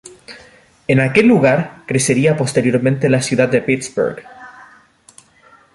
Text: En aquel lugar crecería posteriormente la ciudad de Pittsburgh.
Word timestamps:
En 0.87 0.99
aquel 0.99 1.27
lugar 1.27 1.83
crecería 1.85 2.35
posteriormente 2.35 3.07
la 3.07 3.21
ciudad 3.21 3.47
de 3.49 3.61
Pittsburgh. 3.61 4.23